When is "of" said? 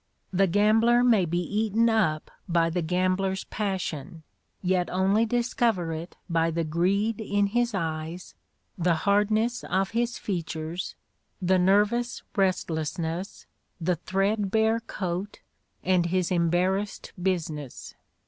9.63-9.91